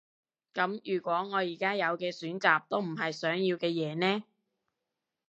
[0.55, 4.23] 噉如果我而家有嘅選擇都唔係想要嘅嘢呢？